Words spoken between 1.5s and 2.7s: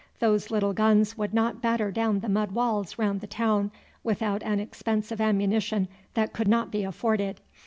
batter down the mud